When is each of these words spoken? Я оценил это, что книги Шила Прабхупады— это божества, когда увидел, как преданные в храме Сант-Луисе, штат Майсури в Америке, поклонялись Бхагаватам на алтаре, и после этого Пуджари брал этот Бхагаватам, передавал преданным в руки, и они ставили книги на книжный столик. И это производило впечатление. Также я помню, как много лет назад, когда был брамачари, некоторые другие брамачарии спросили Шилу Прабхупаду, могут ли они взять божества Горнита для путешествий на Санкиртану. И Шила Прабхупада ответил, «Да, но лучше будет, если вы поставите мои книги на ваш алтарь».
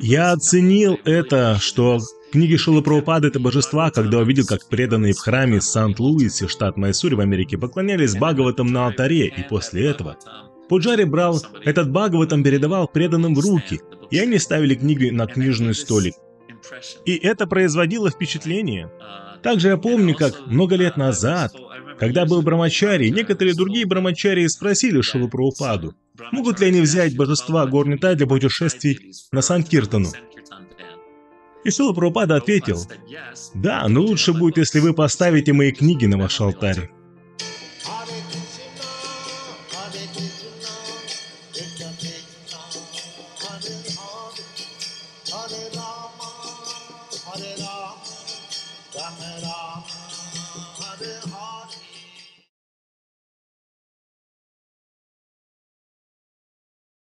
Я 0.00 0.32
оценил 0.32 0.98
это, 1.06 1.56
что 1.58 1.98
книги 2.30 2.56
Шила 2.56 2.82
Прабхупады— 2.82 3.28
это 3.28 3.40
божества, 3.40 3.90
когда 3.90 4.18
увидел, 4.18 4.44
как 4.44 4.68
преданные 4.68 5.14
в 5.14 5.18
храме 5.18 5.62
Сант-Луисе, 5.62 6.46
штат 6.46 6.76
Майсури 6.76 7.14
в 7.14 7.20
Америке, 7.20 7.56
поклонялись 7.56 8.14
Бхагаватам 8.14 8.66
на 8.70 8.86
алтаре, 8.86 9.28
и 9.28 9.42
после 9.48 9.86
этого 9.86 10.18
Пуджари 10.68 11.04
брал 11.04 11.42
этот 11.64 11.90
Бхагаватам, 11.90 12.44
передавал 12.44 12.86
преданным 12.86 13.34
в 13.34 13.40
руки, 13.40 13.80
и 14.10 14.18
они 14.18 14.38
ставили 14.38 14.74
книги 14.74 15.08
на 15.08 15.26
книжный 15.26 15.74
столик. 15.74 16.16
И 17.06 17.16
это 17.16 17.46
производило 17.46 18.10
впечатление. 18.10 18.92
Также 19.42 19.68
я 19.68 19.78
помню, 19.78 20.14
как 20.14 20.48
много 20.48 20.76
лет 20.76 20.98
назад, 20.98 21.54
когда 22.00 22.24
был 22.24 22.40
брамачари, 22.40 23.10
некоторые 23.10 23.54
другие 23.54 23.84
брамачарии 23.84 24.46
спросили 24.46 25.02
Шилу 25.02 25.28
Прабхупаду, 25.28 25.94
могут 26.32 26.58
ли 26.58 26.68
они 26.68 26.80
взять 26.80 27.14
божества 27.14 27.66
Горнита 27.66 28.14
для 28.14 28.26
путешествий 28.26 29.12
на 29.32 29.42
Санкиртану. 29.42 30.08
И 31.62 31.70
Шила 31.70 31.92
Прабхупада 31.92 32.36
ответил, 32.36 32.80
«Да, 33.52 33.86
но 33.86 34.00
лучше 34.00 34.32
будет, 34.32 34.56
если 34.56 34.80
вы 34.80 34.94
поставите 34.94 35.52
мои 35.52 35.72
книги 35.72 36.06
на 36.06 36.16
ваш 36.16 36.40
алтарь». 36.40 36.90